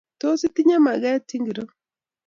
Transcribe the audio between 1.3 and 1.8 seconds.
ingiro?